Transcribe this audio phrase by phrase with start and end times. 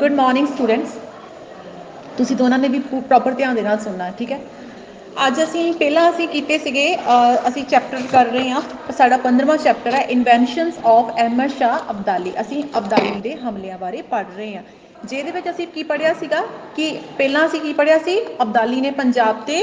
[0.00, 0.98] Good morning students
[2.18, 4.38] ਤੁਸੀਂ ਦੋਨਾਂ ਨੇ ਵੀ ਪ੍ਰੋਪਰ ਧਿਆਨ ਦੇ ਨਾਲ ਸੁਣਨਾ ਹੈ ਠੀਕ ਹੈ?
[5.26, 8.60] ਅੱਜ ਅਸੀਂ ਪਹਿਲਾਂ ਅਸੀਂ ਕੀਤੇ ਸੀਗੇ ਅਹ, ਅਸੀਂ ਚੈਪਟਰ ਕਰ ਰਹੇ ਹਾਂ।
[8.92, 14.36] ਸਾਡਾ 15ਵਾਂ ਚੈਪਟਰ ਹੈ ਇਨਵੈਂਸ਼ਨਸ ਆਫ ਅਹਿਮਦ ਸ਼ਾਹ ਅਬਦਾਲੀ ਅਸੀਂ ਅਬਦਾਲੀ ਦੇ ਹਮਲਿਆਂ ਬਾਰੇ ਪੜ੍ਹ
[14.36, 14.62] ਰਹੇ ਹਾਂ।
[15.04, 16.40] ਜਿਹਦੇ ਵਿੱਚ ਅਸੀਂ ਕੀ ਪੜ੍ਹਿਆ ਸੀਗਾ?
[16.76, 18.18] ਕਿ ਪਹਿਲਾਂ ਅਸੀਂ ਕੀ ਪੜ੍ਹਿਆ ਸੀ?
[18.42, 19.60] ਅਬਦਾਲੀ ਨੇ ਪੰਜਾਬ ਤੇ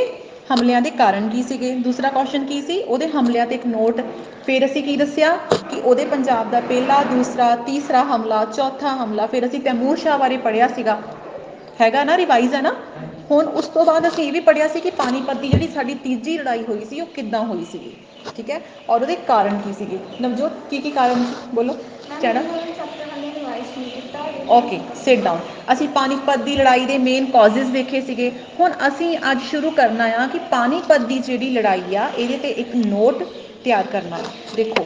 [0.47, 1.71] ਹਮਲਿਆਂ ਦੇ ਕਾਰਨ ਕੀ ਸੀਗੇ?
[1.77, 2.77] ਦੂਸਰਾ ਕੁਐਸਚਨ ਕੀ ਸੀ?
[2.79, 4.01] ਉਹਦੇ ਹਮਲਿਆਂ ਤੇ ਇੱਕ ਨੋਟ
[4.45, 5.35] ਫਿਰ ਅਸੀਂ ਕੀ ਦੱਸਿਆ?
[5.69, 10.37] ਕਿ ਉਹਦੇ ਪੰਜਾਬ ਦਾ ਪਹਿਲਾ, ਦੂਸਰਾ, ਤੀਸਰਾ ਹਮਲਾ, ਚੌਥਾ ਹਮਲਾ, ਫਿਰ ਅਸੀਂ ਤੈਮੂਰ ਸ਼ਾਹ ਬਾਰੇ
[10.39, 10.99] ਪੜ੍ਹਿਆ ਸੀਗਾ।
[11.77, 12.73] ਹੈਗਾ ਨਾ ਰਿਵਾਈਜ਼ ਹੈ ਨਾ?
[13.31, 16.37] ਹੁਣ ਉਸ ਤੋਂ ਬਾਅਦ ਅਸੀਂ ਇਹ ਵੀ ਪੜ੍ਹਿਆ ਸੀ ਕਿ ਪਾਣੀਪਤ ਦੀ ਜਿਹੜੀ ਸਾਡੀ ਤੀਜੀ
[16.37, 17.91] ਲੜਾਈ ਹੋਈ ਸੀ, ਉਹ ਕਿੱਦਾਂ ਹੋਈ ਸੀਗੀ?
[18.35, 18.59] ਠੀਕ ਹੈ?
[18.89, 19.99] ਔਰ ਉਹਦੇ ਕਾਰਨ ਕੀ ਸੀਗੇ?
[20.21, 21.33] ਨਵਜੋਤ, ਕੀ ਕੀ ਕਾਰਨ ਸੀ?
[21.53, 21.73] ਬੋਲੋ।
[22.21, 22.41] ਚੜਾ
[24.49, 25.39] ਓਕੇ ਸਿਟ ਡਾਊਨ
[25.71, 30.27] ਅਸੀਂ ਪਾਣੀਪਤ ਦੀ ਲੜਾਈ ਦੇ ਮੇਨ ਕਾਜ਼ਸ ਦੇਖੇ ਸੀਗੇ। ਹੁਣ ਅਸੀਂ ਅੱਜ ਸ਼ੁਰੂ ਕਰਨਾ ਆ
[30.27, 33.23] ਕਿ ਪਾਣੀਪਤ ਦੀ ਜਿਹੜੀ ਲੜਾਈ ਆ, ਇਹਦੇ ਤੇ ਇੱਕ ਨੋਟ
[33.63, 34.85] ਤਿਆਰ ਕਰਨਾ ਆ। ਦੇਖੋ,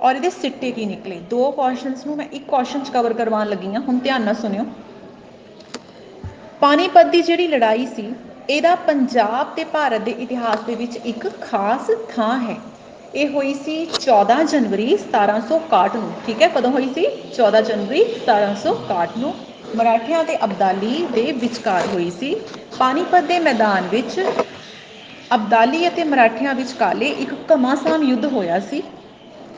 [0.00, 1.20] ਔਰ ਇਹਦੇ ਸਿੱਟੇ ਕੀ ਨਿਕਲੇ?
[1.30, 4.64] ਦੋ ਕੁਐਸਚਨਸ ਨੂੰ ਮੈਂ ਇੱਕ ਕੁਐਸਚਨ ਚ ਕਵਰ ਕਰਵਾਉਣ ਲੱਗੀ ਹਾਂ। ਹੁਣ ਧਿਆਨ ਨਾਲ ਸੁਣਿਓ।
[6.60, 8.12] ਪਾਣੀਪਤ ਦੀ ਜਿਹੜੀ ਲੜਾਈ ਸੀ,
[8.50, 12.56] ਇਹਦਾ ਪੰਜਾਬ ਤੇ ਭਾਰਤ ਦੇ ਇਤਿਹਾਸ ਦੇ ਵਿੱਚ ਇੱਕ ਖਾਸ ਥਾਂ ਹੈ।
[13.14, 16.48] ਇਹ ਹੋਈ ਸੀ 14 ਜਨਵਰੀ 1761 ਨੂੰ, ਠੀਕ ਹੈ?
[16.48, 17.04] ਕਦੋਂ ਹੋਈ ਸੀ?
[17.36, 19.32] 14 ਜਨਵਰੀ 1761 ਨੂੰ।
[19.76, 22.34] ਮਰਾਠਿਆਂ ਤੇ ਅਬਦਾਲੀ ਦੇ ਵਿਚਕਾਰ ਹੋਈ ਸੀ।
[22.78, 24.20] ਪਾਣੀਪਤ ਦੇ ਮੈਦਾਨ ਵਿੱਚ
[25.34, 28.82] ਅਬਦਾਲੀ ਅਤੇ ਮਰਾਠਿਆਂ ਵਿਚਕਾਲੇ ਇੱਕ ਘਮਾਸਾਨ ਯੁੱਧ ਹੋਇਆ ਸੀ।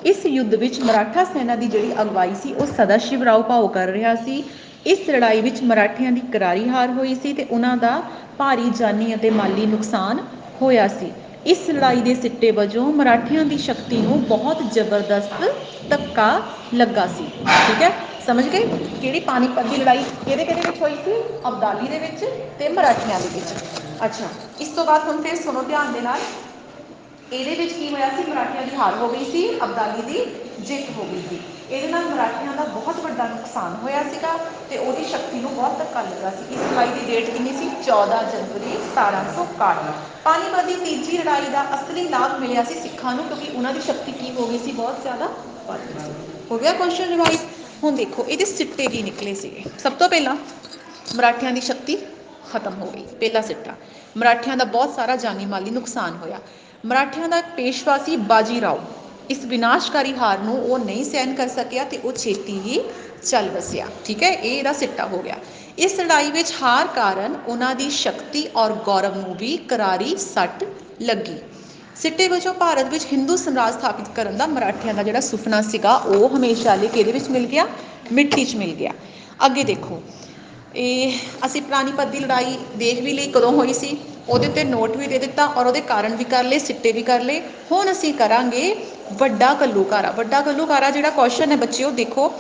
[0.05, 3.89] ਇਸ ਯੁੱਧ ਵਿੱਚ ਮਰਾਠਾ ਸੈਨਾ ਦੀ ਜਿਹੜੀ ਅਗਵਾਈ ਸੀ, ਉਹ ਸਦਾ ਸ਼ਿਵ ਰਾਓ ਭਾਓ ਕਰ
[3.89, 4.43] ਰਿਹਾ ਸੀ।
[4.87, 8.01] ਇਸ ਲੜਾਈ ਵਿੱਚ ਮਰਾਠਿਆਂ ਦੀ ਕਰਾਰੀ ਹਾਰ ਹੋਈ ਸੀ ਤੇ ਉਹਨਾਂ ਦਾ
[8.39, 10.21] ਭਾਰੀ ਜਾਨੀ ਅਤੇ ਮਾਲੀ ਨੁਕਸਾਨ
[10.63, 11.13] ਹੋਇਆ ਸੀ।
[11.47, 15.45] ਇਸ ਲੜਾਈ ਦੇ ਸਿੱਟੇ ਵਜੋਂ ਮਰਾਠਿਆਂ ਦੀ ਸ਼ਕਤੀ ਨੂੰ ਬਹੁਤ ਜ਼ਬਰਦਸਤ
[15.91, 16.43] ਧੱਕਾ
[16.75, 17.91] ਲੱਗਾ ਸੀ। ਠੀਕ ਹੈ?
[18.27, 18.65] ਸਮਝ ਗਏ?
[19.01, 20.05] ਕਿਹੜੀ ਪਾਣੀਪਤ ਦੀ ਲੜਾਈ?
[20.27, 21.13] ਕਿਹਦੇ ਕਿਹਦੇ ਵਿੱਚ ਹੋਈ ਸੀ?
[21.49, 22.25] ਅਬਦਾਲੀ ਦੇ ਵਿੱਚ
[22.59, 23.55] ਤੇ ਮਰਾਠਿਆਂ ਦੇ ਵਿੱਚ।
[24.05, 24.29] ਅੱਛਾ,
[24.61, 26.19] ਇਸ ਤੋਂ ਬਾਅਦ ਹੁਣ ਫਿਰ ਸੁਣੋ ਧਿਆਨ ਦੇ ਨਾਲ।
[27.33, 28.31] ਇਹਦੇ ਵਿੱਚ ਕੀ ਹੋਇਆ ਸੀ?
[28.31, 30.25] ਮਰਾਠਿਆਂ ਦੀ ਹਾਰ ਹੋ ਗਈ ਸੀ, ਅਬਦਾਲੀ ਦੀ
[30.61, 31.39] ਜਿੱਤ ਹੋ ਗਈ ਸੀ।
[31.71, 34.33] ਇਹਦੇ ਨਾਲ ਮਰਾਠਿਆਂ ਦਾ ਬਹੁਤ ਵੱਡਾ ਨੁਕਸਾਨ ਹੋਇਆ ਸੀਗਾ
[34.71, 37.71] ਤੇ ਉਹਦੀ ਸ਼ਕਤੀ ਨੂੰ ਬਹੁਤ ਧੱਕਾ ਲੱਗਾ ਸੀ। ਇਸ ਲੜਾਈ ਦੀ ਡੇਟ ਕਿੰਨੀ ਸੀ?
[37.83, 39.93] 14 ਜਨਵਰੀ 1761
[40.25, 44.13] ਪਾਣੀਪਤ ਦੀ ਤੀਜੀ ਲੜਾਈ ਦਾ ਅਸਲੀ ਲਾਭ ਮਿਲਿਆ ਸੀ ਸਿੱਖਾਂ ਨੂੰ ਕਿਉਂਕਿ ਉਹਨਾਂ ਦੀ ਸ਼ਕਤੀ
[44.13, 44.73] ਕੀ ਹੋ ਗਈ ਸੀ?
[44.73, 45.29] ਬਹੁਤ ਜ਼ਿਆਦਾ
[45.67, 46.13] ਵੱਧ ਗਈ ਸੀ।
[46.51, 47.41] ਹੋ ਗਿਆ ਕੁਐਸਚਨ ਰਿਵਾਈਜ਼
[47.83, 49.63] ਹੁਣ ਦੇਖੋ, ਇਹਦੇ ਸਿੱਟੇ ਕੀ ਨਿਕਲੇ ਸੀਗੇ?
[49.79, 50.37] ਸਭ ਤੋਂ ਪਹਿਲਾਂ
[51.15, 51.97] ਮਰਾਠਿਆਂ ਦੀ ਸ਼ਕਤੀ
[52.53, 53.75] ਖਤਮ ਹੋ ਗਈ। ਪਹਿਲਾ ਸਿੱਟਾ,
[54.17, 56.39] ਮਰਾਠਿਆਂ ਦਾ ਬਹੁਤ ਸਾਰਾ ਜਾਨੀ ਮਾਲੀ ਨੁਕਸਾਨ ਹੋਇਆ।
[56.87, 58.81] ਮਰਾਠਿਆਂ ਦਾ ਪੇਸ਼ਵਾ ਸੀ ਬਾਜੀ ਰਾਓ।
[59.31, 62.81] ਇਸ ਵਿਨਾਸ਼ਕਾਰੀ ਹਾਰ ਨੂੰ ਉਹ ਨਹੀਂ ਸਹਿਨ ਕਰ ਸਕਿਆ ਤੇ ਉਹ ਛੇਤੀ ਹੀ
[63.31, 64.31] ਚੱਲ ਵਸਿਆ। ਠੀਕ ਹੈ?
[64.31, 65.37] ਇਹ ਇਹਦਾ ਸਿੱਟਾ ਹੋ ਗਿਆ।
[65.79, 70.65] ਇਸ ਲੜਾਈ ਵਿੱਚ ਹਾਰ ਕਾਰਨ ਉਹਨਾਂ ਦੀ ਸ਼ਕਤੀ ਔਰ ਗੌਰਵ ਨੂੰ ਵੀ ਕਰਾਰੀ ਸੱਟ
[71.03, 71.37] ਲੱਗੀ।
[71.97, 76.29] ਸਿੱਟੇ ਵਜੋਂ ਭਾਰਤ ਵਿੱਚ ਹਿੰਦੂ ਸਮਰਾਜ ਸਥਾਪਿਤ ਕਰਨ ਦਾ ਮਰਾਠਿਆਂ ਦਾ ਜਿਹੜਾ ਸੁਪਨਾ ਸੀਗਾ, ਉਹ
[76.29, 77.67] ਹਮੇਸ਼ਾ ਲਈ ਕਿਹਦੇ ਵਿੱਚ ਮਿਲ ਗਿਆ?
[78.13, 78.93] ਮਿੱਟੀ 'ਚ ਮਿਲ ਗਿਆ।
[79.47, 80.03] ਅੱਗੇ ਦੇਖੋ।
[80.77, 83.97] ਇਹ ਅਸੀਂ ਪਾਣੀਪਤ ਦੀ ਲੜਾਈ ਦੇਖ ਵੀ ਲਈ, ਕਦੋਂ ਹੋਈ ਸੀ?
[84.29, 87.21] ਉਹਦੇ ਤੇ ਨੋਟ ਵੀ ਦੇ ਦਿੱਤਾ ਔਰ ਉਹਦੇ ਕਾਰਨ ਵੀ ਕਰ ਲਏ, ਸਿੱਟੇ ਵੀ ਕਰ
[87.21, 87.41] ਲਏ।
[87.73, 88.77] ਹੁਣ ਅਸੀਂ ਕਰਾਂਗੇ
[89.19, 92.33] ਵੱਡਾ ਕੱਲੂਕਾਰਾ ਵੱਡਾ ਕੱਲੂਕਾਰਾ ਜਿਹੜਾ ਕੁਐਸਚਨ ਹੈ ਬੱਚਿਓ ਦੇਖੋ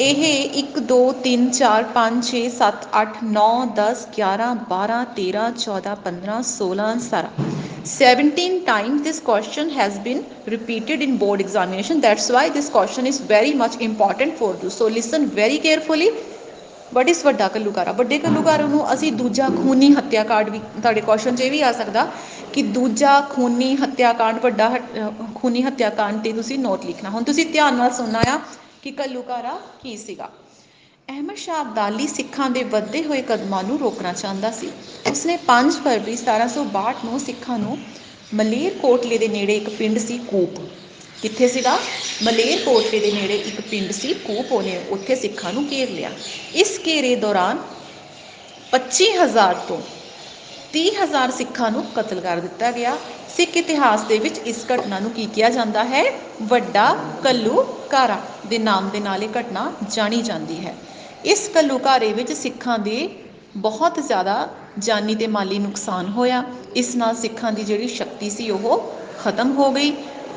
[0.00, 0.22] ਇਹ
[0.60, 0.96] 1 2
[1.26, 3.46] 3 4 5 6 7 8 9
[3.78, 7.56] 10 11 12 13 14 15 16 17
[7.92, 10.24] 17 times this question has been
[10.54, 14.90] repeated in board examination that's why this question is very much important for you so
[14.98, 16.10] listen very carefully
[16.94, 21.40] what is Vadda ਘੱਲੂਘਾਰਾ ਵੱਡੇ ਘੱਲੂਘਾਰੇ ਨੂੰ ਅਸੀਂ ਦੂਜਾ ਖੂਨੀ ਹੱਤਿਆਕਾਂਡ ਵੀ, ਤੁਹਾਡੇ ਕੁਐਸਚਨ 'ਚ
[21.40, 22.08] ਇਹ ਵੀ ਆ ਸਕਦਾ
[22.52, 27.46] ਕਿ ਦੂਜਾ ਖੂਨੀ ਹੱਤਿਆਕਾਂਡ ਵੱਡਾ ਹੱਟ- ਅਹ, ਖੂਨੀ ਹੱਤਿਆਕਾਂਡ ਤੇ ਤੁਸੀਂ ਨੋਟ ਲਿਖਣਾ। ਹੁਣ ਤੁਸੀਂ
[27.46, 28.40] ਧਿਆਨ ਨਾਲ ਸੁਣਨਾ ਆ
[28.82, 30.28] ਕਿ ਘੱਲੂਘਾਰਾ ਕੀ ਸੀਗਾ।
[31.08, 34.70] ਅਹਿਮਦ ਸ਼ਾਹ ਅਬਦਾਲੀ ਸਿੱਖਾਂ ਦੇ ਵੱਧਦੇ ਹੋਏ ਕਦਮਾਂ ਨੂੰ ਰੋਕਣਾ ਚਾਹੁੰਦਾ ਸੀ।
[35.10, 37.78] ਉਸਨੇ 5 ਫਰਵਰੀ 1762 ਨੂੰ ਸਿੱਖਾਂ ਨੂੰ
[38.34, 40.60] ਮਲੇਰ ਕੋਟਲੇ ਦੇ ਨੇੜੇ ਇੱਕ ਪਿੰਡ ਸੀ, ਕੂਪ।
[41.22, 41.78] ਕਿੱਥੇ ਸੀਗਾ?
[42.22, 46.10] ਮਲੇਰ ਕੋਟਲੇ ਦੇ ਨੇੜੇ ਇੱਕ ਪਿੰਡ ਸੀ ਕੂਪ ਉਹਨੇ ਉੱਥੇ ਸਿੱਖਾਂ ਨੂੰ ਘੇਰ ਲਿਆ।
[46.54, 47.58] ਇਸ ਘੇਰੇ ਦੌਰਾਨ
[48.72, 49.80] 25000 ਤੋਂ
[50.72, 52.96] 30000 ਸਿੱਖਾਂ ਨੂੰ ਕਤਲ ਕਰ ਦਿੱਤਾ ਗਿਆ।
[53.36, 56.04] ਸਿੱਖ ਇਤਿਹਾਸ ਦੇ ਵਿੱਚ ਇਸ ਘਟਨਾ ਨੂੰ ਕੀ ਕਿਹਾ ਜਾਂਦਾ ਹੈ?
[56.42, 56.86] ਵੱਡਾ
[57.22, 60.74] ਕੱਲੂ ਕਾਰਾ ਦੇ ਨਾਮ ਦੇ ਨਾਲ ਇਹ ਘਟਨਾ ਜਾਣੀ ਜਾਂਦੀ ਹੈ।
[61.24, 63.08] ਇਸ ਕੱਲੂ ਘਾਰੇ ਵਿੱਚ ਸਿੱਖਾਂ ਦੇ
[63.56, 64.48] ਬਹੁਤ ਜ਼ਿਆਦਾ
[64.78, 66.42] ਜਾਨੀ ਤੇ ਮਾਲੀ ਨੁਕਸਾਨ ਹੋਇਆ।
[66.76, 69.92] ਇਸ ਨਾਲ ਸਿੱਖਾਂ ਦੀ ਜਿਹੜੀ ਸ਼ਕਤੀ ਸੀ, ਉਹ ਖਤਮ ਹੋ ਗਈ।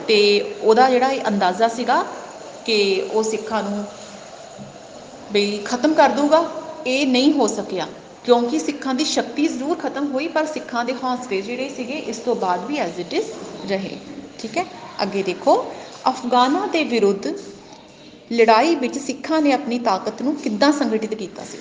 [0.08, 0.20] ਤੇ
[0.62, 2.04] ਉਹਦਾ ਜਿਹੜਾ ਇਹ ਅੰਦਾਜ਼ਾ ਸੀਗਾ
[2.66, 2.80] ਕਿ
[3.12, 3.86] ਉਹ ਸਿੱਖਾਂ ਨੂੰ
[5.32, 6.44] ਬਈ ਖਤਮ ਕਰ ਦੂਗਾ
[6.88, 7.88] ਇਹ ਨਹੀਂ ਹੋ ਸਕਿਆ।
[8.24, 12.36] ਕਿਉਂਕਿ ਸਿੱਖਾਂ ਦੀ ਸ਼ਕਤੀ ਜ਼ਰੂਰ ਖਤਮ ਹੋਈ, ਪਰ ਸਿੱਖਾਂ ਦੇ ਹੌਸਲੇ ਜਿਹੜੇ ਸੀਗੇ, ਇਸ ਤੋਂ
[12.36, 13.32] ਬਾਅਦ ਵੀ ਐਜ਼ ਇਟ ਇਜ਼
[13.70, 13.98] ਰਹੇ।
[14.40, 14.66] ਠੀਕ ਹੈ?
[15.02, 15.56] ਅੱਗੇ ਦੇਖੋ,
[16.10, 17.28] ਅਫਗਾਨਾਂ ਦੇ ਵਿਰੁੱਧ
[18.32, 21.58] ਲੜਾਈ ਵਿੱਚ ਸਿੱਖਾਂ ਨੇ ਆਪਣੀ ਤਾਕਤ ਨੂੰ ਕਿੱਦਾਂ ਸੰਗਠਿਤ ਕੀਤਾ ਸੀ?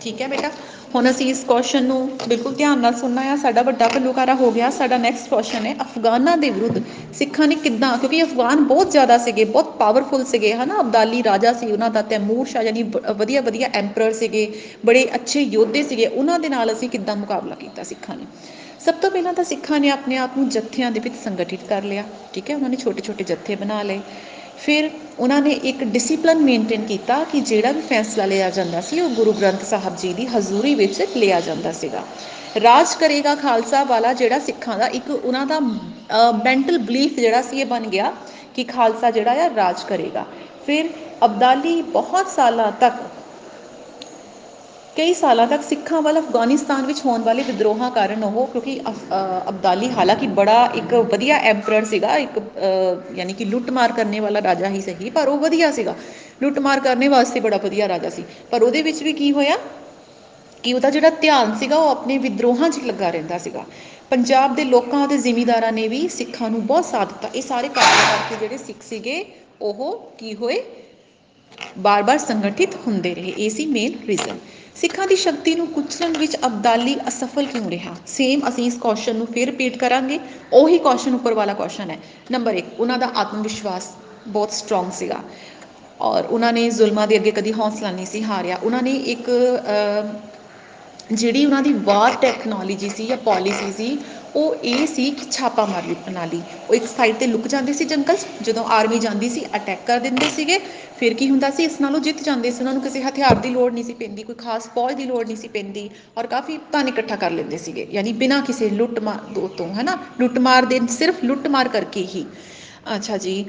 [0.00, 0.50] ਠੀਕ ਹੈ ਬੇਟਾ?
[0.94, 4.70] ਹੁਣ ਅਸੀਂ ਇਸ ਕੁਐਸਚਨ ਨੂੰ ਬਿਲਕੁਲ ਧਿਆਨ ਨਾਲ ਸੁਣਨਾ ਆ। ਸਾਡਾ ਵੱਡਾ ਘੱਲੂਘਾਰਾ ਹੋ ਗਿਆ।
[4.70, 6.82] ਸਾਡਾ ਨੈਕਸਟ ਕੁਐਸਚਨ ਹੈ ਅਫਗਾਨਾਂ ਦੇ ਵਿਰੁੱਧ।
[7.14, 10.80] ਸਿੱਖਾਂ ਨੇ ਕਿੱਦਾਂ, ਕਿਉਂਕਿ ਅਫਗਾਨ ਬਹੁਤ ਜ਼ਿਆਦਾ ਸੀਗੇ, ਬਹੁਤ ਪਾਵਰਫੁਲ ਸੀਗੇ, ਹਨਾ?
[10.80, 15.42] ਅਬਦਾਲੀ ਰਾਜਾ ਸੀ ਉਹਨਾਂ ਦਾ, ਤੈਮੂਰ ਸ਼ਾਹ ਯਾਨੀ ਵ- ਵਧੀਆ ਵਧੀਆ ਐਮਪਰਰ ਸੀਗੇ, ਬੜੇ ਅੱਛੇ
[15.42, 18.24] ਯੋਧੇ ਸੀਗੇ। ਉਹਨਾਂ ਦੇ ਨਾਲ ਅਸੀਂ ਕਿੱਦਾਂ ਮੁਕਾਬਲਾ ਕੀਤਾ ਸਿੱਖਾਂ ਨੇ?
[18.84, 22.04] ਸਭ ਤੋਂ ਪਹਿਲਾਂ ਤਾਂ ਸਿੱਖਾਂ ਨੇ ਆਪਣੇ ਆਪ ਨੂੰ ਜੱਥਿਆਂ ਦੇ ਵਿੱਚ ਸੰਗਠਿਤ ਕਰ ਲਿਆ।
[22.32, 22.56] ਠੀਕ ਹੈ?
[22.56, 24.00] ਉਹਨਾਂ ਨੇ ਛੋਟੇ ਛੋਟੇ ਜੱਥੇ ਬਣਾ ਲਏ।
[24.58, 29.08] ਫਿਰ ਉਹਨਾਂ ਨੇ ਇੱਕ ਡਿਸੀਪਲਨ ਮੇਨਟੇਨ ਕੀਤਾ ਕਿ ਜਿਹੜਾ ਵੀ ਫੈਸਲਾ ਲਿਆ ਜਾਂਦਾ ਸੀ, ਉਹ
[29.10, 32.02] ਗੁਰੂ ਗ੍ਰੰਥ ਸਾਹਿਬ ਜੀ ਦੀ ਹਜ਼ੂਰੀ ਵਿੱਚ ਲਿਆ ਜਾਂਦਾ ਸੀਗਾ।
[32.62, 35.60] ਰਾਜ ਕਰੇਗਾ ਖਾਲਸਾ ਵਾਲਾ ਜਿਹੜਾ ਸਿੱਖਾਂ ਦਾ ਇੱਕ ਉਹਨਾਂ ਦਾ
[36.44, 38.12] ਮੈਂਟਲ ਬਲੀਫ ਜਿਹੜਾ ਸੀ ਇਹ ਬਣ ਗਿਆ
[38.54, 40.24] ਕਿ ਖਾਲਸਾ ਜਿਹੜਾ ਆ, ਰਾਜ ਕਰੇਗਾ।
[40.66, 40.88] ਫਿਰ
[41.24, 43.02] ਅਬਦਾਲੀ ਬਹੁਤ ਸਾਲਾਂ ਤੱਕ
[44.96, 48.80] ਕਈ ਸਾਲਾਂ ਤੱਕ ਸਿੱਖਾਂ ਵੱਲ ਅਫਗਾਨਿਸਤਾਨ ਵਿੱਚ ਹੋਣ ਵਾਲੇ ਵਿਦਰੋਹਾਂ ਕਾਰਨ ਉਹ, ਕਿਉਂਕਿ
[49.48, 52.38] ਅਬਦਾਲੀ ਹਾਲਾਂਕਿ ਬੜਾ ਇੱਕ ਵਧੀਆ ਐਮਪਰਰ ਸੀਗਾ, ਇੱਕ
[53.16, 55.94] ਯਾਨੀ ਕਿ ਲੁੱਟਮਾਰ ਕਰਨੇ ਵਾਲਾ ਰਾਜਾ ਹੀ ਸਹੀ, ਪਰ ਉਹ ਵਧੀਆ ਸੀਗਾ।
[56.42, 59.56] ਲੁੱਟਮਾਰ ਕਰਨੇ ਵਾਸਤੇ ਬੜਾ ਵਧੀਆ ਰਾਜਾ ਸੀ। ਪਰ ਉਹਦੇ ਵਿੱਚ ਵੀ ਕੀ ਹੋਇਆ?
[60.64, 63.64] ਕਿ ਉਹਦਾ ਜਿਹੜਾ ਧਿਆਨ ਸੀਗਾ, ਉਹ ਆਪਣੇ ਵਿਦਰੋਹਾਂ 'ਚ ਲੱਗਾ ਰਹਿੰਦਾ ਸੀਗਾ।
[64.10, 68.06] ਪੰਜਾਬ ਦੇ ਲੋਕਾਂ ਅਤੇ ਜ਼ਿਮੀਂਦਾਰਾਂ ਨੇ ਵੀ ਸਿੱਖਾਂ ਨੂੰ ਬਹੁਤ ਸਾਥ ਦਿੱਤਾ। ਇਹ ਸਾਰੇ ਕਾਰਨ
[68.06, 69.24] ਕਰਕੇ ਜਿਹੜੇ ਸਿੱਖ ਸੀਗੇ,
[69.62, 70.62] ਉਹ ਕੀ ਹੋਏ?
[71.78, 74.38] ਬਾਰ-ਬਾਰ ਸੰਗਠਿਤ ਹੁੰਦੇ ਰਹੇ। ਇਹ ਸੀ ਮੇਨ ਰੀਜ਼ਨ
[74.76, 77.94] ਸਿੱਖਾਂ ਦੀ ਸ਼ਕਤੀ ਨੂੰ ਕੁਚਲਣ ਵਿੱਚ ਅਬਦਾਲੀ ਅਸਫਲ ਕਿਉਂ ਰਿਹਾ?
[78.06, 80.18] ਸੇਮ ਅਸੀਂ ਇਸ ਕੁਐਸਚਨ ਨੂੰ ਫਿਰ ਰਿਪੀਟ ਕਰਾਂਗੇ।
[80.52, 81.98] ਉਹੀ ਕੁਐਸਚਨ ਉੱਪਰ ਵਾਲਾ ਕੁਐਸਚਨ ਹੈ।
[82.30, 83.90] ਨੰਬਰ 1 ਉਹਨਾਂ ਦਾ ਆਤਮ ਵਿਸ਼ਵਾਸ
[84.28, 85.20] ਬਹੁਤ ਸਟਰੋਂਗ ਸੀਗਾ।
[86.00, 89.30] ਔਰ ਉਹਨਾਂ ਨੇ ਜ਼ੁਲਮਾਂ ਦੇ ਅੱਗੇ ਕਦੀ ਹੌਸਲਾ ਨਹੀਂ ਸੀ ਹਾਰਿਆ। ਉਹਨਾਂ ਨੇ ਇੱਕ
[91.12, 93.98] ਜਿਹੜੀ ਉਹਨਾਂ ਦੀ ਵਾਰ ਟੈਕਨੋਲੋਜੀ ਸੀ ਜਾਂ ਪਾਲਿਸੀ ਸੀ
[94.34, 98.16] ਉਹ ਇਹ ਸੀ ਕਿ ਛਾਪਾ ਮਾਰੀ ਪ੍ਰਣਾਲੀ ਉਹ ਇੱਕ ਸਾਈਡ ਤੇ ਲੁਕ ਜਾਂਦੇ ਸੀ ਜੰਗਲ,
[98.42, 100.58] ਜਦੋਂ ਆਰਮੀ ਜਾਂਦੀ ਸੀ ਅਟੈਕ ਕਰ ਦਿੰਦੇ ਸੀਗੇ।
[100.96, 103.72] ਫਿਰ ਕੀ ਹੁੰਦਾ ਸੀ, ਇਸ ਨਾਲੋਂ ਜਿੱਤ ਜਾਂਦੇ ਸੀ। ਉਹਨਾਂ ਨੂੰ ਕਿਸੇ ਹਥਿਆਰ ਦੀ ਲੋੜ
[103.72, 105.88] ਨਹੀਂ ਸੀ ਪੈਂਦੀ, ਕੋਈ ਖਾਸ ਫੌਜ ਦੀ ਲੋੜ ਨਹੀਂ ਸੀ ਪੈਂਦੀ
[106.18, 109.18] ਔਰ ਕਾਫੀ ਧਨ ਇਕੱਠਾ ਕਰ ਲੈਂਦੇ ਸੀਗੇ। ਯਾਨੀ ਬਿਨਾਂ ਕਿਸੇ ਲੁੱਟ ਮਾਰ
[109.56, 109.96] ਤੋਂ, ਹੈਨਾ?
[110.20, 112.24] ਲੁੱਟ ਮਾਰ ਦੇ, ਸਿਰਫ ਲੁੱਟ ਮਾਰ ਕਰਕੇ ਹੀ।
[112.96, 113.44] ਅੱਛਾ ਜੀ,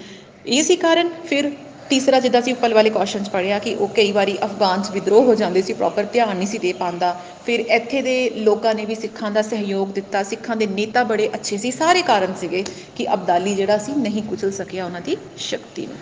[0.45, 1.51] ਇਹ ਸੀ ਕਾਰਨ। ਫਿਰ
[1.89, 5.23] ਤੀਸਰਾ ਜਿੱਦਾਂ ਅਸੀਂ ਉੱਪਰ ਵਾਲੇ ਕੁਐਸਚਨ 'ਚ ਪੜ੍ਹਿਆ ਕਿ ਉਹ ਕਈ ਵਾਰੀ ਅਫਗਾਨ 'ਚ ਵਿਦਰੋਹ
[5.25, 7.11] ਹੋ ਜਾਂਦੇ ਸੀ ਪ੍ਰੋਪਰ ਧਿਆਨ ਨਹੀਂ ਸੀ ਦੇ ਪਾਉਂਦਾ।
[7.45, 11.57] ਫਿਰ ਇੱਥੇ ਦੇ ਲੋਕਾਂ ਨੇ ਵੀ ਸਿੱਖਾਂ ਦਾ ਸਹਿਯੋਗ ਦਿੱਤਾ, ਸਿੱਖਾਂ ਦੇ ਨੇਤਾ ਬੜੇ ਅੱਛੇ
[11.57, 12.63] ਸੀ, ਸਾਰੇ ਕਾਰਨ ਸੀਗੇ
[12.95, 15.97] ਕਿ ਅਬਦਾਲੀ ਜਿਹੜਾ ਸੀ ਨਹੀਂ ਕੁਚਲ ਸਕਿਆ ਉਹਨਾਂ ਦੀ ਸ਼ਕਤੀ ਨੂੰ।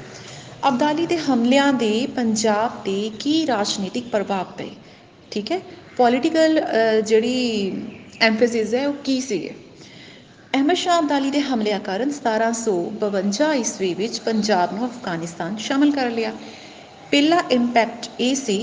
[0.67, 4.69] ਅਬਦਾਲੀ ਦੇ ਹਮਲਿਆਂ ਦੇ ਪੰਜਾਬ ਤੇ ਕੀ ਰਾਜਨੀਤਿਕ ਪ੍ਰਭਾਵ ਪਏ?
[5.31, 5.59] ਠੀਕ ਹੈ?
[5.97, 6.61] ਪੋਲੀਟੀਕਲ
[7.05, 7.71] ਜਿਹੜੀ
[8.21, 9.53] ਐਮਫੈਸਿਸ ਹੈ ਉਹ ਕੀ ਸੀਗੇ?
[10.53, 16.31] ਅਹਿਮਦ ਸ਼ਾਹ ਅਬਦਾਲੀ ਦੇ ਹਮਲਿਆਂ ਕਾਰਨ 1752 ਈਸਵੀ ਵਿੱਚ ਪੰਜਾਬ ਨੂੰ ਅਫਗਾਨਿਸਤਾਨ ਸ਼ਾਮਲ ਕਰ ਲਿਆ।
[17.11, 18.57] ਪਹਿਲਾ ਇੰਪੈਕਟ ਇਹ ਸੀ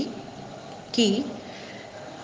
[0.93, 1.23] ਕਿ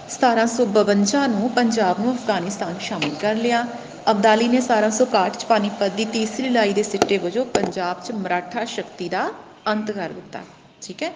[0.10, 3.66] 1752 ਨੂੰ ਪੰਜਾਬ ਨੂੰ ਅਫਗਾਨਿਸਤਾਨ ਸ਼ਾਮਲ ਕਰ ਲਿਆ।
[4.12, 9.10] ਅਬਦਾਲੀ ਨੇ 1761 ਚ ਪਾਨੀਪਤ ਦੀ ਤੀਸਰੀ ਲੜਾਈ ਦੇ ਸਿੱਟੇ ਵਜੋਂ ਪੰਜਾਬ 'ਚ ਮਰਾਠਾ ਸ਼ਕਤੀ
[9.10, 9.30] ਦਾ
[9.68, 10.42] ਅੰਤ ਕਰ ਦਿੱਤਾ।
[10.82, 11.14] ਠੀਕ ਹੈ?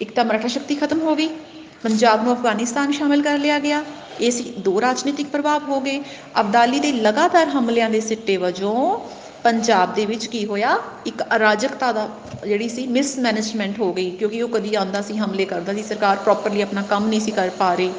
[0.00, 1.28] ਇੱਕ ਤਾਂ ਮਰਾਠਾ ਸ਼ਕਤੀ ਖਤਮ ਹੋ ਗਈ।
[1.82, 3.84] ਪੰਜਾਬ ਨੂੰ ਅਫਗਾਨਿਸਤਾਨ ਸ਼ਾਮਲ ਕਰ ਲਿਆ ਗਿਆ।
[4.20, 6.00] ਇਹ ਸੀ ਦੋ ਰਾਜਨੀਤਿਕ ਪ੍ਰਭਾਵ ਹੋ ਗਏ।
[6.40, 8.98] ਅਬਦਾਲੀ ਦੇ ਲਗਾਤਾਰ ਹਮਲਿਆਂ ਦੇ ਸਿੱਟੇ ਵਜੋਂ
[9.44, 10.78] ਪੰਜਾਬ ਦੇ ਵਿੱਚ ਕੀ ਹੋਇਆ?
[11.06, 12.08] ਇੱਕ ਅਰਾਜਕਤਾ ਦਾ
[12.46, 16.62] ਜਿਹੜੀ ਸੀ ਮਿਸਮੈਨੇਜਮੈਂਟ ਹੋ ਗਈ, ਕਿਉਂਕਿ ਉਹ ਕਦੀ ਆਂਦਾ ਸੀ, ਹਮਲੇ ਕਰਦਾ ਸੀ। ਸਰਕਾਰ ਪ੍ਰੋਪਰਲੀ
[16.62, 17.92] ਆਪਣਾ ਕੰਮ ਨਹੀਂ ਸੀ ਕਰ ਪਾ ਰਹੀ।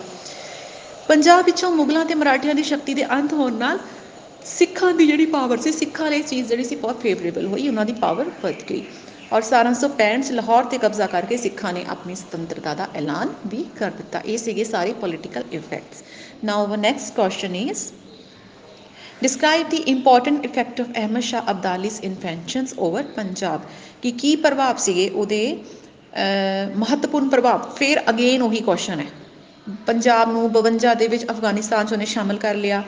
[1.07, 3.79] ਪੰਜਾਬ ਵਿੱਚੋਂ ਮੁਗਲਾਂ ਤੇ ਮਰਾਠਿਆਂ ਦੀ ਸ਼ਕਤੀ ਦੇ ਅੰਤ ਹੋਣ ਨਾਲ
[4.45, 7.93] ਸਿੱਖਾਂ ਦੀ ਜਿਹੜੀ ਪਾਵਰ ਸੀ, ਸਿੱਖਾਂ ਲਈ ਚੀਜ਼ ਜਿਹੜੀ ਸੀ ਬਹੁਤ ਫੇਵਰੇਬਲ ਹੋਈ, ਉਹਨਾਂ ਦੀ
[7.93, 8.83] ਪਾਵਰ ਵੱਧ ਗਈ।
[9.27, 13.89] ਔਰ 1765 ਚ ਲਾਹੌਰ ਤੇ ਕਬਜ਼ਾ ਕਰਕੇ ਸਿੱਖਾਂ ਨੇ ਆਪਣੀ ਸੁਤੰਤਰਤਾ ਦਾ ਐਲਾਨ ਵੀ ਕਰ
[13.91, 16.03] ਦਿੱਤਾ। ਇਹ ਸੀਗੇ ਸਾਰੇ political effects
[16.43, 17.81] now our next question is
[19.21, 23.61] describe the important effect of Ahmad Shah Abdali's invasions over Punjab
[24.01, 25.41] ਕਿ ਕੀ ਪ੍ਰਭਾਵ ਸੀਗੇ ਉਹਦੇ
[26.75, 29.07] ਮਹੱਤਵਪੂਰਨ ਪ੍ਰਭਾਵ ਫਿਰ ਅਗੇਨ ਉਹੀ ਕੁਐਸਚਨ ਹੈ
[29.87, 32.83] ਪੰਜਾਬ ਨੂੰ 52 ਦੇ ਵਿੱਚ ਅਫਗਾਨਿਸਤਾਨ 'ਚ ਉਹਨੇ ਸ਼ਾਮਲ ਕਰ ਲਿਆ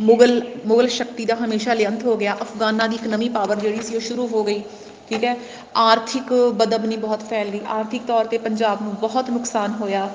[0.00, 3.94] ਮੁਗਲ ਮੁਗਲ ਸ਼ਕਤੀ ਦਾ ਹਮੇਸ਼ਾ ਲਿਅੰਤ ਹੋ ਗਿਆ ਅਫਗਾਨਾਂ ਦੀ ਇੱਕ ਨਵੀਂ ਪਾਵਰ ਜਿਹੜੀ ਸੀ
[3.94, 4.62] ਉਹ ਸ਼ੁਰੂ ਹੋ ਗਈ
[5.08, 5.36] ਠੀਕ ਹੈ?
[5.76, 10.08] ਆਰਥਿਕ ਬਦਬਨੀ ਬਹੁਤ ਫੈਲ। ਗਈ ਆਰਥਿਕ ਤੌਰ ਤੇ ਪੰਜਾਬ ਨੂੰ ਬਹੁਤ ਨੁਕਸਾਨ ਹੋਇਆ।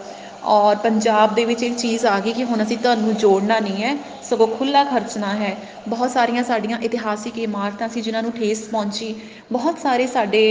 [0.46, 3.96] ਔਰ ਪੰਜਾਬ ਦੇ ਵਿੱਚ ਇੱਕ ਚੀਜ਼ ਆ ਗਈ ਕਿ ਹੁਣ ਅਸੀਂ ਤੁਹਾਨੂੰ ਜੋੜਨਾ ਨਹੀਂ ਹੈ,
[4.24, 5.56] ਸਗੋਂ ਖੁੱਲਾ ਖਰਚਣਾ ਹੈ।
[5.88, 9.14] ਬਹੁਤ ਸਾਰੀਆਂ ਸਾਡੀਆਂ ਇਤਿਹਾਸਿਕ ਇਮਾਰਤਾਂ ਸੀ ਜਿਨ੍ਹਾਂ ਨੂੰ ਠੇਸ ਪਹੁੰਚੀ।
[9.52, 10.44] ਬਹੁਤ ਸਾਰੇ ਸਾਡੇ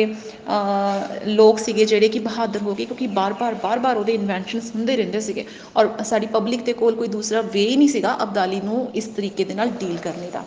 [1.26, 5.44] ਲੋਕ ਸੀਗੇ ਜਿਹੜੇ ਕਿ ਬਹਾਦਰ ਹੋ ਗਏ ਕਿਉਂਕਿ ਬਾਰ-ਬਾਰ ਬਾਰ-ਬਾਰ ਉਹਦੇ ਇਨਵੈਂਸ਼ਨਸ ਹੁੰਦੇ ਰਹਿੰਦੇ ਸੀਗੇ।
[5.76, 9.44] ਔਰ ਸਾਡੀ ਪਬਲਿਕ ਦੇ ਕੋਲ ਕੋਈ ਦੂਸਰਾ ਵੇ ਹੀ ਨਹੀਂ ਸੀਗਾ ਅਬਦਾਲੀ ਨੂੰ ਇਸ ਤਰੀਕੇ
[9.44, 10.44] ਦੇ ਨਾਲ ਡੀਲ ਕਰਨੇ ਦਾ।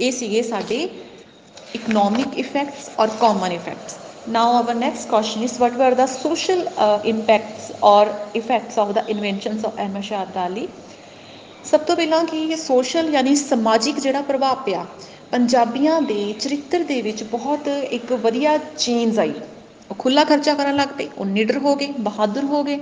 [0.00, 0.88] ਇਹ ਸੀਗੇ ਸਾਡੇ
[1.74, 3.98] economic effects or common effects.
[4.26, 8.02] Now our next question is what were the social uh, impacts or
[8.34, 10.66] effects of the inventions of Ahmad Shah Abdali?
[11.64, 14.84] ਸਭ ਤੋਂ ਪਹਿਲਾਂ ਕਿ ਇਹ ਸੋਸ਼ਲ ਯਾਨੀ ਸਮਾਜਿਕ ਜਿਹੜਾ ਪ੍ਰਭਾਵ ਪਿਆ
[15.30, 19.32] ਪੰਜਾਬੀਆਂ ਦੇ ਚਰਿੱਤਰ ਦੇ ਵਿੱਚ ਬਹੁਤ ਇੱਕ ਵਧੀਆ ਚੇਂਜ ਆਈ।
[19.90, 22.78] ਉਹ ਖੁੱਲਾ ਖਰਚਾ ਕਰਨ ਲੱਗ ਪਏ ਉਹ ਨਿਡਰ ਹੋ ਗਏ ਬਹਾਦਰ ਹੋ ਗਏ।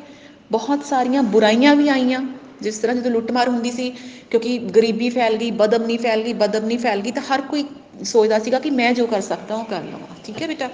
[0.52, 2.20] ਬਹੁਤ ਸਾਰੀਆਂ ਬੁਰਾਈਆਂ ਵੀ ਆਈਆਂ
[2.62, 3.88] ਜਿਸ ਤਰ੍ਹਾਂ ਜਦੋਂ ਲੁੱਟਮਾਰ ਹੁੰਦੀ ਸੀ
[4.30, 7.64] ਕਿਉਂਕਿ ਗਰੀਬੀ ਫੈਲ ਗਈ ਬਦਅਮਨੀ ਫੈਲ ਗਈ ਬਦਅਮਨੀ ਫੈਲ ਗਈ ਤਾਂ ਹਰ ਕੋਈ
[8.04, 10.68] ਸੋਚਦਾ ਸੀਗਾ ਕਿ ਮੈਂ ਜੋ ਕਰ ਸਕਦਾ ਉਹ ਕਰ ਲਵਾਂ। ਠੀਕ ਹੈ ਬੇਟਾ?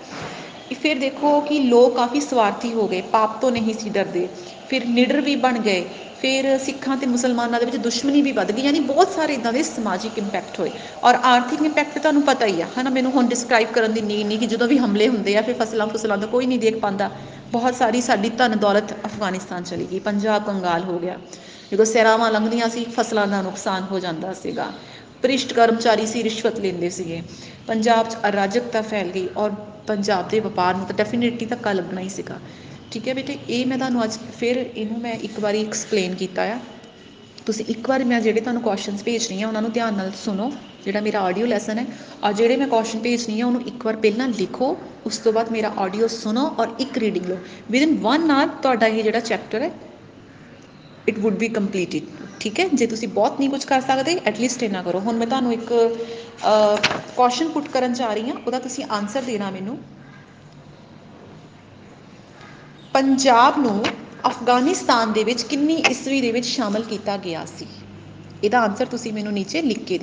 [0.83, 4.29] ਫਿਰ ਦੇਖੋ ਕਿ ਲੋਕ ਕਾਫੀ ਸਵਾਰਥੀ ਹੋ ਗਏ, ਪਾਪ ਤੋਂ ਨਹੀਂ ਸੀ ਡਰਦੇ।
[4.69, 5.89] ਫਿਰ ਲੀਡਰ ਵੀ ਬਣ ਗਏ।
[6.21, 9.63] ਫਿਰ ਸਿੱਖਾਂ ਤੇ ਮੁਸਲਮਾਨਾਂ ਦੇ ਵਿੱਚ ਦੁਸ਼ਮਣੀ ਵੀ ਵੱਧ ਗਈ, ਯਾਨੀ ਬਹੁਤ ਸਾਰੇ ਇਦਾਂ ਦੇ
[9.63, 10.71] ਸਮਾਜਿਕ ਇੰਪੈਕਟ ਹੋਏ।
[11.05, 12.91] ਔਰ ਆਰਥਿਕ ਇੰਪੈਕਟ ਤੁਹਾਨੂੰ ਪਤਾ ਹੀ ਆ, ਹਨਾ?
[12.91, 15.87] ਮੈਨੂੰ ਹੁਣ ਡਿਸਕ੍ਰਾਈਬ ਕਰਨ ਦੀ ਨੀਡ ਨਹੀਂ ਕਿ ਜਦੋਂ ਵੀ ਹਮਲੇ ਹੁੰਦੇ ਆ, ਫਿਰ ਫਸਲਾਂ
[15.87, 17.11] ਫਸਲਾਂ ਦਾ ਕੋਈ ਨਹੀਂ ਦੇਖ ਪਾਉਂਦਾ।
[17.53, 21.17] ਬਹੁਤ ਸਾਰੀ ਸਾਡੀ ਧਨ ਦੌਲਤ ਅਫਗਾਨਿਸਤਾਨ ਚਲੀ ਗਈ। ਪੰਜਾਬ ਕੰਗਾਲ ਹੋ ਗਿਆ।
[21.73, 24.67] ਜਦੋਂ ਸੈਰਾਵਾਂ ਲੰਘਦੀਆਂ ਸੀ, ਫਸਲਾਂ ਦਾ ਨੁਕਸਾਨ ਹੋ ਜਾਂਦਾ ਸੀਗਾ।
[25.23, 27.23] ਭ੍ਰਿਸ਼ਟ ਕਰਮਚਾਰੀ ਸੀ, ਰਿਸ਼ਵਤ ਲੈਂਦੇ ਸੀਗੇ।
[27.67, 29.51] ਪੰਜਾਬ 'ਚ ਅਰਾਜਕਤਾ ਫੈਲ ਗਈ ਔਰ
[29.87, 32.39] ਪੰਜਾਬ ਦੇ ਵਪਾਰ ਨੂੰ ਤਾਂ ਡੈਫੀਨਿਟਲੀ ਧੱਕਾ ਲੱਗਣਾ ਹੀ ਸੀਗਾ।
[32.91, 36.59] ਠੀਕ ਹੈ ਬੇਟੇ, ਇਹ ਮੈਂ ਤੁਹਾਨੂੰ ਅੱਜ ਫਿਰ ਇਹਨੂੰ ਮੈਂ ਇੱਕ ਵਾਰੀ ਐਕਸਪਲੇਨ ਕੀਤਾ ਆ।
[37.47, 40.51] ਤੁਸੀਂ ਇੱਕ ਵਾਰ ਮੈਂ ਜਿਹੜੇ ਤੁਹਾਨੂੰ ਕੁਐਸਚਨਸ ਭੇਜ ਰਹੀ ਹਾਂ ਉਹਨਾਂ ਨੂੰ ਧਿਆਨ ਨਾਲ ਸੁਣੋ।
[40.85, 41.85] ਜਿਹੜਾ ਮੇਰਾ ਆਡੀਓ ਲੈਸਨ ਹੈ
[42.25, 45.73] ਔਰ ਜਿਹੜੇ ਮੈਂ ਕੁਐਸਚਨ ਭੇਜਣੀ ਆ ਉਹਨੂੰ ਇੱਕ ਵਾਰ ਪਹਿਲਾਂ ਲਿਖੋ, ਉਸ ਤੋਂ ਬਾਅਦ ਮੇਰਾ
[45.79, 47.37] ਆਡੀਓ ਸੁਣੋ ਔਰ ਇੱਕ ਰੀਡਿੰਗ ਲਓ।
[47.71, 49.71] ਵਿਦਨ 1 ਆਰ ਤੁਹਾਡਾ ਇਹ ਜਿਹੜਾ ਚੈਪਟਰ ਹੈ
[51.09, 52.67] ਇਟ ਵੁੱਡ ਬੀ ਕੰਪਲੀਟਡ ਠੀਕ ਹੈ?
[52.71, 55.73] ਜੇ ਤੁਸੀਂ ਬਹੁਤ ਨਹੀਂ ਕੁਝ ਕਰ ਸਕਦੇ ਐਟਲੀਸਟ ਇੰਨਾ ਕਰੋ। ਹੁਣ ਮੈਂ ਤੁਹਾਨੂੰ ਇੱਕ
[57.17, 59.79] ਕੁਐਸਚਨ ਪੁੱਟ ਕਰਨ ਜਾ ਰਹੀ ਹਾਂ, ਉਹਦਾ ਤੁਸੀਂ ਆਨਸਰ ਦੇਣਾ ਮੈਨੂੰ।
[62.95, 63.83] ਪੰਜਾਬ ਨੂੰ
[64.27, 67.67] ਅਫਗਾਨਿਸਤਾਨ ਦੇ ਵਿੱਚ ਕਿੰਨੀ ਈਸਵੀ ਦੇ ਵਿੱਚ ਸ਼ਾਮਲ ਕੀਤਾ ਗਿਆ ਸੀ?
[68.43, 69.97] ਇਹਦਾ ਆਨਸਰ ਤੁਸੀਂ ਮੈਨੂੰ ਨੀਚੇ ਲਿਖ ਕੇ